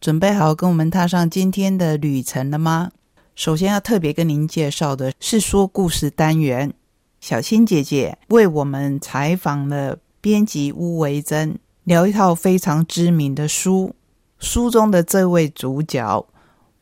[0.00, 2.90] 准备好跟我们踏上今天的旅程了吗？
[3.34, 6.72] 首先要特别跟您介绍的是说故事单元，
[7.20, 11.58] 小青姐姐为我们采访了编辑乌维珍。
[11.84, 13.94] 聊一套非常知名的书，
[14.40, 16.26] 书中的这位主角，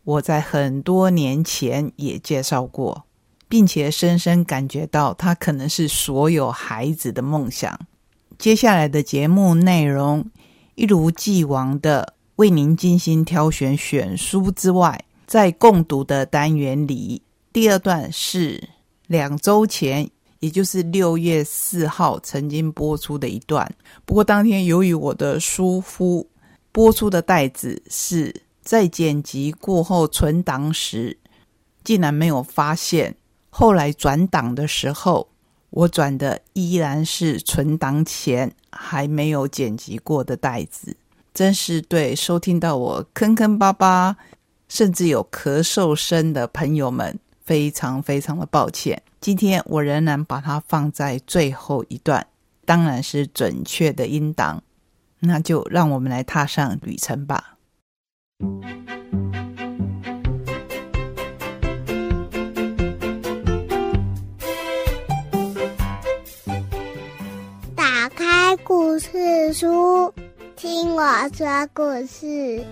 [0.03, 3.05] 我在很多年前也介绍过，
[3.47, 7.79] 并且深深感觉到他可能是所有孩子的梦想。
[8.39, 10.25] 接下来的节目内容，
[10.75, 18.69] 一如既往的为您精心挑选选书之外，在共读的单元里，第二段是
[19.07, 20.11] 两周前。
[20.41, 23.67] 也就是六月四号曾经播出的一段，
[24.05, 26.29] 不过当天由于我的疏忽，
[26.71, 31.17] 播出的袋子是在剪辑过后存档时，
[31.83, 33.17] 竟然没有发现。
[33.49, 35.27] 后来转档的时候，
[35.71, 40.95] 我转的依然是存档前还没有剪辑过的袋子，
[41.35, 44.17] 真是对收听到我坑坑巴巴，
[44.69, 47.19] 甚至有咳嗽声的朋友们。
[47.45, 52.27] 非常非常的抱歉，今天我仍然把它放在最后一段，
[52.65, 54.63] 当然是准确的音档。
[55.19, 57.59] 那就让我们来踏上旅程吧。
[67.77, 70.11] 打开故事书，
[70.65, 71.03] 听我
[71.35, 72.65] 说故事。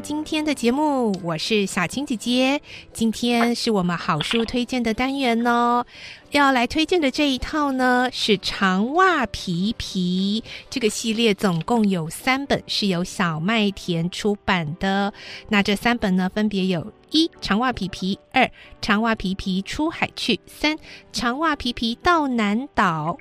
[0.00, 2.60] 今天的节目，我是小青姐姐。
[2.92, 5.84] 今天是我们好书推荐的单元哦。
[6.30, 15.12] 要来推荐的这一套呢，是长袜皮皮这个系列，总共有三本，是由小麦田出版的。
[15.50, 18.50] 那这三本呢，分别有一长袜皮皮，二
[18.80, 20.78] 长袜皮皮出海去，三
[21.12, 23.18] 长袜皮皮到南岛。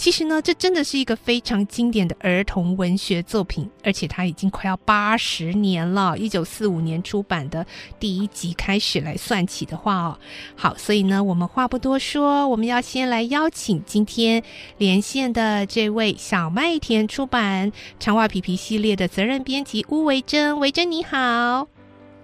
[0.00, 6.16] 其实呢，这真的是一个非常经典的儿童文学作品，而且它已经快要八十年了。
[6.16, 7.66] 一九四五年出版的
[7.98, 10.18] 第一集开始来算起的话哦，
[10.56, 14.42] 好，所以呢，我们话不多说，我们要先来邀请今天
[14.78, 21.68] 连线的这位小麦田出版长袜皮皮系列的责任编辑乌维珍，维珍你好，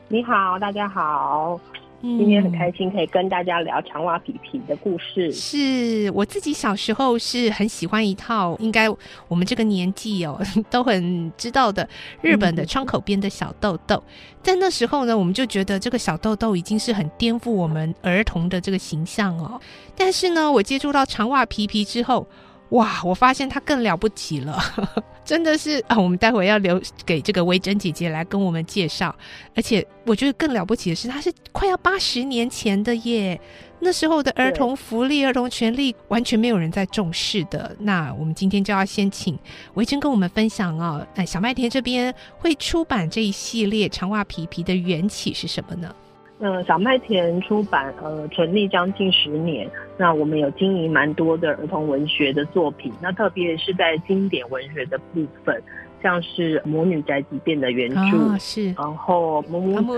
[0.09, 1.61] 你好，大家好。
[2.03, 5.33] 今天很开心可以跟大家聊长袜皮皮的故事。
[5.33, 8.89] 是我自己小时候是很喜欢一套，应该
[9.29, 10.41] 我们这个年纪哦
[10.71, 11.89] 都很知道的
[12.21, 14.03] 日本的窗口边的小豆豆。
[14.43, 19.61] 在那时候呢，我们就觉得这个小豆豆已经是很颠覆我们儿童的这个形象哦。
[19.97, 22.27] 但是呢，我接触到长袜皮皮之后。
[22.71, 23.01] 哇！
[23.05, 24.61] 我发现他更了不起了，
[25.25, 25.97] 真的是啊！
[25.97, 29.15] 我们待会要留给这个维珍姐姐来跟我们介绍。
[29.55, 33.41] 而且我觉得更了不起的是，他是快要八十年前的耶。
[33.79, 37.77] 那时候的儿童福利、儿童权利完全没有人在重视的。
[37.79, 39.39] 那我们今天就要先请
[39.75, 41.07] 维珍跟我们分享哦。
[41.15, 45.95] 哎，小麦田这边会出版这一系列长袜皮皮的缘起是什么呢？
[46.39, 49.67] 嗯，小麦田出版呃成立将近十年，
[49.97, 55.63] 那我们有经营蛮多的儿童文学的作品，那特别是在经典文学的部分，
[56.03, 59.95] 像是《魔女宅急便》的原著，是，然后母母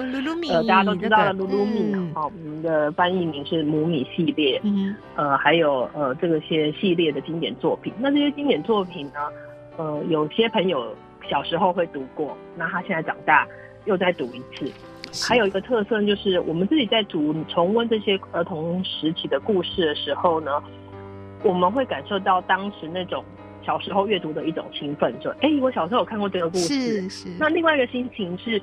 [0.49, 9.19] 呃大家都知道的鲁鲁米，哦，我们的翻译名是母米系列，嗯，呃还有呃这个些系列的经典作品，那这些经典作品呢，
[9.77, 10.95] 呃有些朋友
[11.29, 13.45] 小时候会读过，那他现在长大
[13.87, 14.73] 又再读一次。
[15.29, 20.63] 还有一个特色就是，我们自己在读重温这些儿童时期的故事的时候呢，
[21.43, 23.25] 我们会感受到当时那种
[23.65, 26.75] 小时候阅读的一种兴奋，就哎，我小时候有看过这个故事。
[26.75, 27.29] 是是。
[27.39, 28.61] 那另外一个心情是，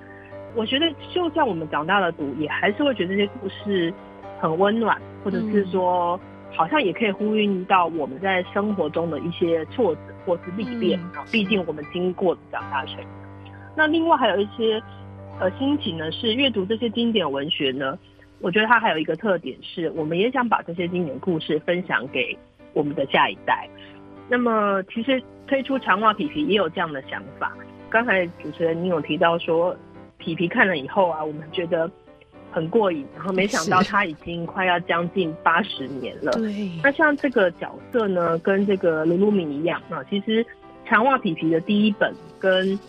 [0.56, 3.94] 我觉得就算我们长大了读，也还是会觉得这些故事
[4.40, 6.20] 很温暖，或者是说，
[6.56, 11.26] 好像也可以呼应到我们在生活中的一些挫折或是历练啊。
[11.32, 13.08] 毕竟我们经过长大成人。
[13.76, 14.82] 那另外还有一些。
[15.40, 17.98] 呃，心情呢是阅读这些经典文学呢，
[18.40, 22.38] 我觉得它还有一个特点是，我们也想把这些经典故事分享给
[22.74, 23.68] 我们的下一代。
[24.30, 27.56] 那么，其实推出长袜皮皮也有这样的想法。
[27.90, 29.76] 刚才主持人你有提到说，
[30.18, 31.90] 皮皮看了以后啊，我们觉得
[32.52, 36.32] 很过瘾，然后没想到是他已经快要将近八十年了。
[36.32, 40.46] 对，那像这个角色呢，跟这个卢鲁米一样啊，其实
[40.86, 42.80] 长袜皮皮的第一本跟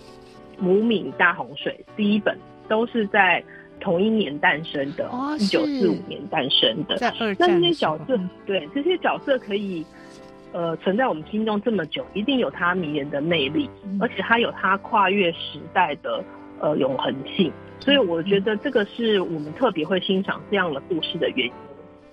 [0.58, 2.36] 母米大洪水第一本
[2.68, 3.42] 都是在
[3.78, 6.96] 同一年诞生的哦，一九四五年诞生的。
[6.96, 9.84] 在二那这些角色嗯，对这些角色可以
[10.52, 16.24] 呃存在我们心中这么久，一定有它迷人的魅力，嗯而且它有它跨越时代的
[16.60, 17.52] 呃永恒性。
[17.78, 21.52] 所以我觉得这个是我们特别会欣赏这样的故事的原因。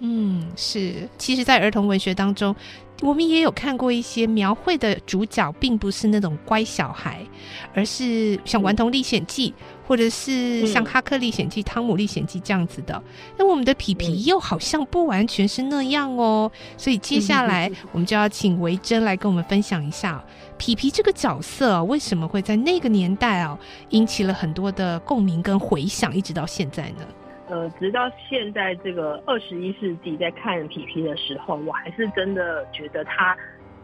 [0.05, 1.07] 嗯，是。
[1.17, 2.53] 其实，在儿童文学当中，
[3.01, 7.25] 我们也有看过一些描绘的主角，并不是那种乖小孩，
[7.73, 9.51] 而是像《顽童历险记》
[9.88, 13.01] 或者是像《嗯哈克历险记》《汤姆历险记》这样子的。
[13.38, 16.51] 那我们的皮皮嗯又好像不完全是那样哦。
[16.75, 20.23] 所以接下来我们就要请维珍来跟我们分享一下、哦、
[20.57, 23.57] 皮皮这个角色、哦、为什么会在那个年代哦
[23.91, 27.07] 引起了很多的共鸣跟回响，一直到现在呢？
[27.53, 33.38] 呃，直到现在这个二十一世纪，在看皮皮的时候，我还是真的觉得他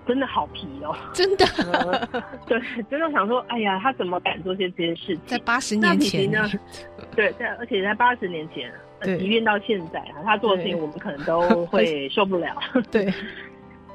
[0.08, 0.96] 真的好皮哦。
[1.14, 5.22] 真的， 呃、对，真的想说，哎呀，他怎么敢做些这些事情？
[5.28, 6.50] 在八十那年前皮皮呢？
[7.16, 8.72] 对，在而且在八十年前，
[9.20, 12.56] 即便到现在啊，他做的事情我们可能都 会受不了。
[12.90, 13.14] 对，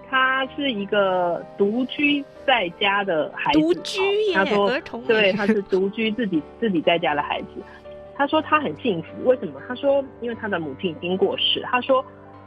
[0.09, 7.49] 他是一个独居在家的孩子，独居耶，他说儿童对，他是独居自己自己在家的孩子。
[8.17, 9.61] 他说他很幸福，为什么？
[9.67, 11.61] 他说因为他的母亲已经过世。
[11.71, 12.05] 他说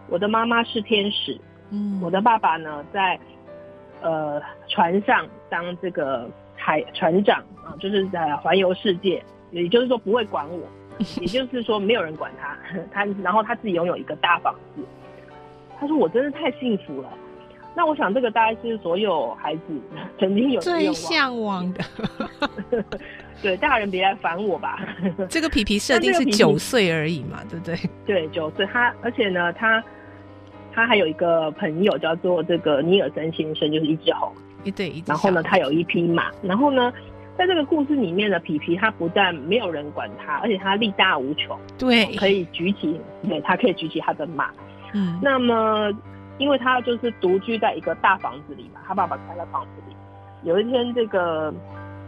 [0.09, 1.39] 我的妈妈是天使，
[1.71, 3.19] 嗯我的爸爸呢在
[4.01, 10.59] 呃船上当这个海船长啊，就是在环游世界，也就是说不会管我，
[11.19, 12.57] 也就是说没有人管他，
[12.91, 14.81] 他然后他自己拥有一个大房子。
[15.79, 17.09] 他说我真的太幸福了。
[17.75, 19.61] 那我想这个大概是所有孩子
[20.17, 20.91] 曾经有最。
[20.91, 21.83] 向往的。
[23.41, 24.79] 对，大人别来烦我吧。
[25.29, 27.77] 这个皮皮设定是九岁而已嘛，对不对？
[28.05, 29.83] 对，九岁，他而且呢，他
[30.73, 34.31] 他还有一个朋友叫做这个尼尔森先生，就是一只猴。
[34.63, 36.31] 一对一只然后呢，他有一匹马。
[36.41, 36.91] 然后呢，
[37.37, 44.49] 在这个故事里面的皮皮，他不但没有人管他，而且他力大无穷，对，可以举起，对他可以举起他的马。
[44.93, 45.91] 嗯，那么，
[46.37, 49.95] 因为他就是独居在一个大房子里嘛，他爸爸开了房子里。
[50.43, 51.53] 有一天，这个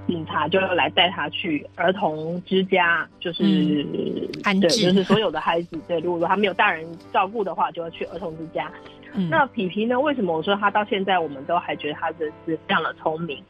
[0.10, 8.70] 警察就要来带他去儿童之家，就是、对，安置就是所有的孩子，对，如果说他没有大人照顾的话，就要去儿童之家。
[9.14, 10.00] 嗯那皮皮呢？
[10.00, 13.44] 为什么我说他到现在我们都还觉得他真是非常的聪明？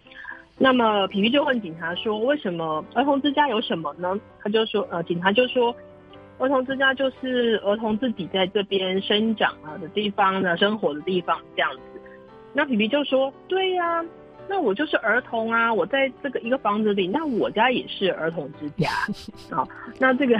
[0.57, 5.75] 那么皮皮就问警察说：“为什么儿童之家有什么呢？”他就说：“呃，警察就说，
[6.37, 12.01] 儿童之家就是儿童自己在这边生长啊的地方呢，生活的地方这样子。”
[12.51, 14.03] 那皮皮就说：“对呀、
[14.49, 18.89] 那我就是儿童啊，我在这个一个房子里，那我家也是儿童之家
[19.55, 19.63] 啊。
[19.99, 20.35] 那这个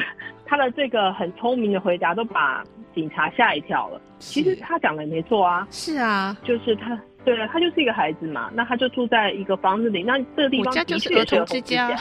[0.45, 2.63] 他的这个很聪明的回答都把
[2.95, 4.01] 警察吓一跳了。
[4.17, 11.95] 其实他讲的也没错啊，是啊，就是他，对啊，他就是一个孩子嘛，那他就住在一个房子里，那这个地方家就是儿的确也是童之家，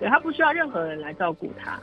[0.00, 1.78] 对 他不需要任何人来照顾他。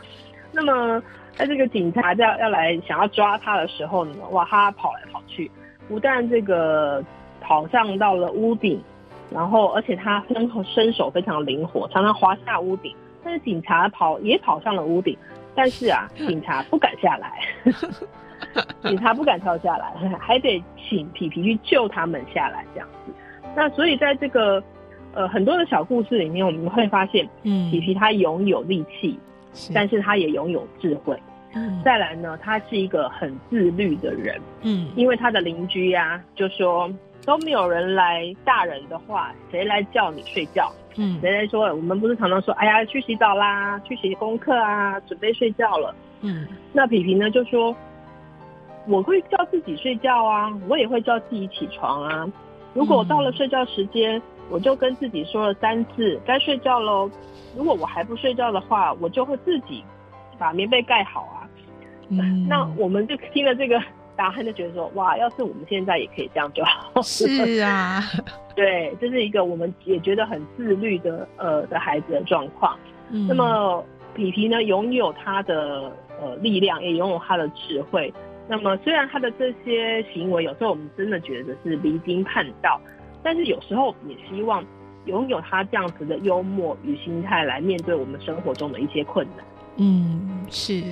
[0.51, 1.01] 那么，
[1.36, 5.50] 在这个警察要要来想要抓他的时候呢，哇，他跑来跑去，
[5.88, 7.03] 不但这个
[7.44, 8.81] 跑上到了屋顶，
[9.30, 12.95] 然后而且他身身手非常灵活，常常滑下屋顶。
[13.24, 15.18] 但是警察跑也跑上了屋顶，
[15.54, 17.31] 但是啊， 警察不敢下来，
[18.84, 23.13] 警察不敢跳下来，还得请皮皮去救他们下来这样子。
[23.56, 24.62] 那所以在这个
[25.13, 29.17] 呃很多的小故事里面，我们会发现嗯，皮皮他拥有力气，
[29.53, 31.17] 是但是他也拥有智慧。
[31.56, 36.91] 嗯再来呢，他是一个很自律的人，嗯因为他的邻居呀、就说
[37.25, 40.72] 都没有人来大人的话，谁来叫你睡觉？
[40.96, 41.62] 嗯谁来说？
[41.74, 45.96] 我们不是常常说，哎呀，去洗澡啦，去写功课啊，准备睡觉了。
[46.22, 47.75] 嗯那皮皮呢就说，
[48.88, 52.32] 我会叫自己睡觉啊，我也会叫自己起床啊。
[52.74, 57.10] 如果我到了睡觉时间，我就跟自己说了三次该睡觉喽。
[57.56, 59.84] 如果我还不睡觉的话，我就会自己
[60.38, 61.50] 把棉被盖好啊。
[62.10, 63.82] 嗯，那我们就听了这个
[64.15, 67.01] 答案，就觉得说，哇，要是我们现在也可以这样就好。
[67.01, 68.01] 是啊，
[68.55, 72.77] 对，这是一个我们也觉得很自律的呃的孩子的状况。
[73.10, 73.84] 嗯那么
[74.15, 75.91] 皮皮呢，拥有他的
[76.22, 78.13] 呃力量，也拥有他的智慧。
[78.48, 82.79] 那么虽然他的这些行为有时候我们真的觉得是离经叛道，
[83.24, 84.63] 但是有时候也希望
[85.05, 89.46] 拥有他这样子的幽默与心态来面对我们生活中的一些困难。
[89.77, 90.83] 嗯，是，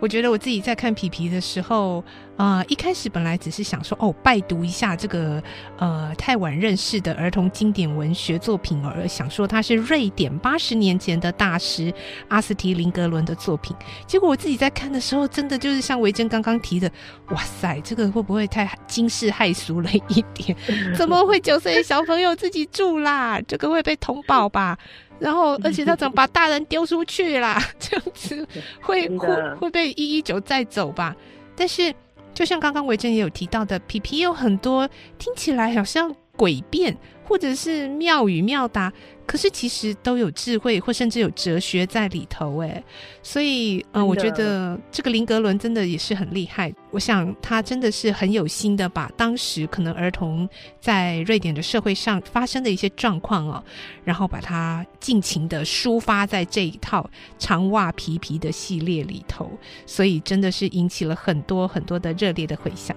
[0.00, 2.04] 我觉得我自己在看皮皮的时候，
[2.36, 5.42] 呃，一开始本来只是想说，哦，拜读一下这个
[5.78, 11.92] 呃太晚认识的儿童经典文学作品，而想说他是瑞典八十年前的大师
[12.28, 13.76] 阿斯提林格伦的作品。
[14.06, 16.90] 结果我自己在看的时候，真的就是像维珍刚刚提的，
[17.30, 20.56] 哇塞，这个会不会太惊世骇俗了一点？
[20.96, 23.40] 怎么会九岁的小朋友自己住啦？
[23.46, 24.78] 这个会被通报吧？
[25.18, 27.60] 然后，而且他怎么把大人丢出去啦？
[27.80, 28.46] 这样子
[28.88, 31.14] 会会会被一一九载走吧？
[31.54, 31.94] 但是，
[32.32, 38.92] 就像刚刚维珍也有提到的，皮皮有很多听起来好像诡辩，或者是妙语妙答。
[39.28, 42.82] 可是其实都有智慧，或甚至有哲学在里头，哎，
[43.22, 46.74] 所以，嗯，我觉得这个林格伦真的也是很厉害。
[46.90, 50.48] 我想他真的是很有心的，把当时可能儿童
[50.80, 53.62] 在瑞典的社会上发生的一些状况哦，
[54.02, 57.08] 然后把它尽情的抒发在这一套
[57.38, 59.50] 长袜皮皮的系列里头，
[59.84, 62.96] 所以真的是引起了很多很多的热烈的回响。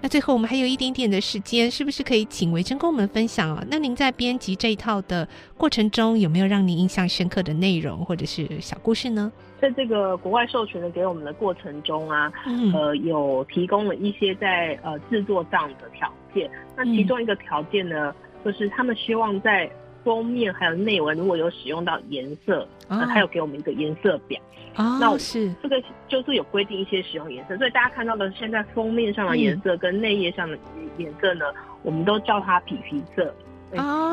[0.00, 3.64] 那最后我们还有一点点的时间，是不是可以请维珍跟我们分享啊？
[3.68, 9.32] 那您在编辑这一套的过程中有没有让你印象深刻的内容或者是小故事呢？
[9.58, 12.30] 在这个国外授权的给我们的过程中啊，
[12.74, 16.50] 呃，有提供了一些在呃制作上的条件。
[16.76, 18.14] 那其中一个条件呢，
[18.44, 19.70] 就是他们希望在
[20.04, 24.38] 封面还有内文如果有使用到颜色，那他有给我们一个颜色表。
[24.74, 30.58] 哦那是这个就是有规定一些使用颜色，所以大家看到的现在封面上的颜色跟内页上的
[30.98, 31.44] 颜色呢，
[31.82, 33.32] 我们都叫它皮皮色。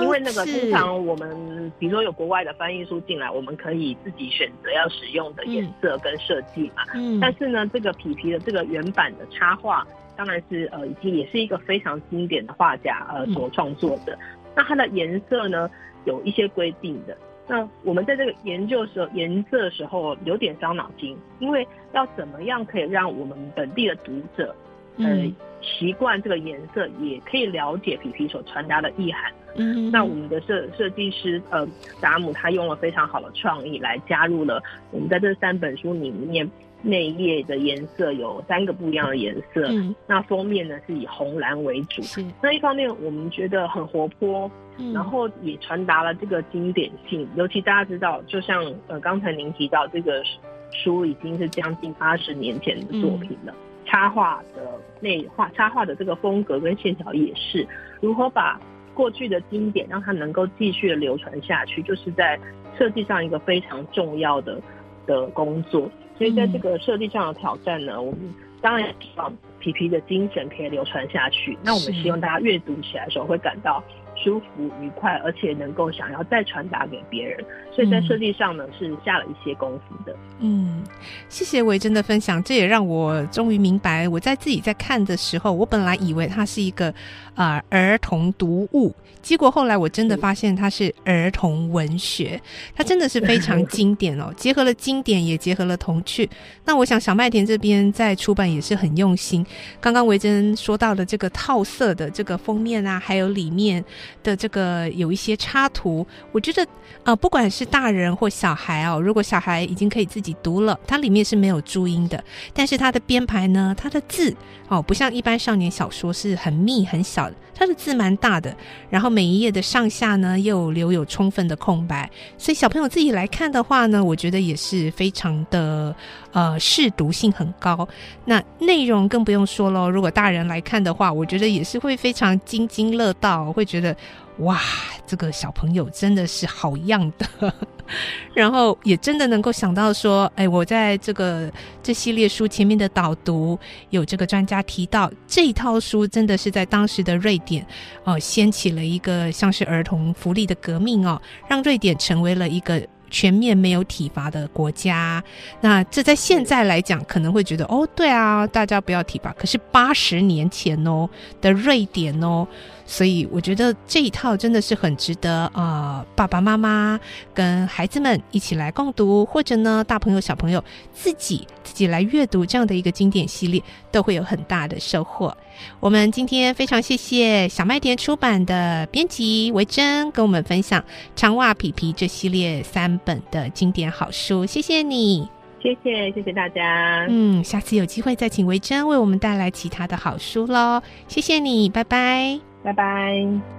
[0.01, 6.83] 因为那个通常我们比如说有国外的翻译书进来，我们可以自己选择要使用的颜色跟设计嘛。
[6.93, 7.19] 嗯。
[7.19, 9.85] 但是呢，这个皮皮的这个原版的插画，
[10.15, 14.17] 当然是呃，已经也是一个非常经典的画家呃所创作的。
[14.55, 15.69] 那它的颜色呢，
[16.05, 17.17] 有一些规定的。
[17.47, 24.55] 那我们在这个研究时候，颜色的时候有点伤脑筋，因为要怎么样可以让我们本地的读者，
[24.99, 29.31] 呃，习惯这个颜色，也可以了解皮皮所传达的意涵。
[29.55, 31.67] 嗯，那我们的设设计师呃
[31.99, 36.47] 达姆他用了非常好的创意来加入了我们在这三本书里面
[36.83, 42.23] 内页的颜色有三个不一样的颜色，嗯，那封面呢是以红蓝为主，是。
[42.41, 50.23] 那一方面我们觉得很活泼，嗯，然后也传达了这个经典性，尤其大家知道，就像呃刚才您提到这个
[50.71, 53.53] 书已经是将近八十年前的作品了，
[53.89, 57.67] 插画的内画插画的这个风格跟线条也是
[57.99, 58.59] 如何把。
[58.95, 62.37] 过去的经典让它能够继续的流传下去，就是在
[62.77, 64.59] 设计上一个非常重要的
[65.05, 65.89] 的工作。
[66.17, 68.19] 所以在这个设计上的挑战呢，我们
[68.61, 71.57] 当然希望皮皮的精神可以流传下去。
[71.63, 73.81] 那我们希望大家阅读起来的时候会感到。
[74.21, 77.39] 舒服愉快，而且能够想要再传达给别人，
[77.73, 80.15] 所以在设计上呢是下了一些功夫的。
[80.39, 80.83] 嗯，
[81.29, 86.93] 谢谢维珍的分享，这也让我终于明白，我在自己在看的时候，我本来以为它是一个
[87.35, 92.39] 啊儿童读物，结果后来我真的发现它是儿童文学，
[92.75, 96.29] 它真的是非常 经典哦，结合了经典，也结合了童趣。
[96.65, 99.45] 那我想小麦田这边在出版也是很用心。
[99.79, 103.83] 刚刚维珍说到的这个套色的这个封面啊，还有里面。
[104.23, 106.65] 的这个有一些插图，我觉得
[107.03, 112.23] 呃，不管是大人或小孩哦，如果小孩已经可以自己读了，它里面是没有注音的，
[112.53, 114.35] 但是它的编排呢，它的字
[114.67, 118.55] 哦，不像一般少年小说是很密很小的，它的字蛮大的，
[118.89, 125.95] 然后每一页的上下呢又留有充分的空白，所以小朋友自己来看的话呢，我觉得也是非常的
[126.31, 127.87] 呃适读性很高。
[128.25, 133.95] 那内容更不用说喽，如果大人来看的话，我觉得也是会非常津津乐道，会觉得。
[134.39, 134.57] 哇，
[135.05, 137.53] 这个小朋友真的是好样的，
[138.33, 141.51] 然后也真的能够想到说，哎，我在这个
[141.83, 143.59] 这系列书前面的导读，
[143.89, 147.67] 有这个专家提到，这一套书真的是在当时的瑞典，
[148.05, 152.81] 哦，掀起了一个像是儿童福利的革命哦，让瑞典成为了一个。
[153.09, 155.23] 全面没有体罚的国家，
[155.61, 159.33] 那这在现在来讲可能会觉得哦，对啊，大家不要体罚。
[159.33, 161.09] 可是八十年前哦
[161.41, 162.47] 的瑞典哦，
[162.91, 166.99] 所以我觉得这一套真的是很值得啊，爸爸妈妈
[167.35, 175.37] 跟孩子们一起来共读，或者呢，大朋友小朋友自己自己来阅读这样的一个经典系列，都会有很大的收获。
[175.79, 180.81] 我们今天非常谢谢小麦田出版的编辑维珍跟我们分享
[181.15, 185.29] 《长袜皮皮》这系列三本的经典好书，谢谢你，
[185.61, 187.05] 谢谢谢谢大家。
[187.07, 193.58] 嗯，下次有机会再请维珍为我们带来其他的好书喽，谢谢你，拜拜，拜拜。